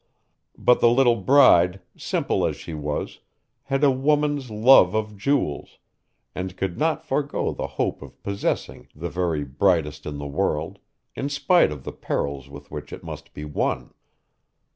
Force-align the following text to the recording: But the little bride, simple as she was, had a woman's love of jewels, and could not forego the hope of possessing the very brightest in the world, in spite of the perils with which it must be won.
But 0.57 0.79
the 0.81 0.89
little 0.89 1.15
bride, 1.17 1.79
simple 1.95 2.43
as 2.43 2.55
she 2.55 2.73
was, 2.73 3.19
had 3.65 3.83
a 3.83 3.91
woman's 3.91 4.49
love 4.49 4.95
of 4.95 5.15
jewels, 5.15 5.77
and 6.33 6.57
could 6.57 6.75
not 6.75 7.05
forego 7.05 7.51
the 7.53 7.67
hope 7.77 8.01
of 8.01 8.19
possessing 8.23 8.87
the 8.95 9.11
very 9.11 9.43
brightest 9.43 10.07
in 10.07 10.17
the 10.17 10.25
world, 10.25 10.79
in 11.13 11.29
spite 11.29 11.71
of 11.71 11.83
the 11.83 11.93
perils 11.93 12.49
with 12.49 12.71
which 12.71 12.91
it 12.91 13.03
must 13.03 13.31
be 13.35 13.45
won. 13.45 13.93